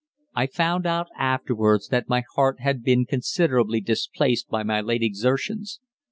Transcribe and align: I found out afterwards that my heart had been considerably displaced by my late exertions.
I 0.33 0.47
found 0.47 0.87
out 0.87 1.09
afterwards 1.15 1.89
that 1.89 2.09
my 2.09 2.23
heart 2.33 2.59
had 2.59 2.81
been 2.81 3.05
considerably 3.05 3.81
displaced 3.81 4.49
by 4.49 4.63
my 4.63 4.81
late 4.81 5.03
exertions. 5.03 5.79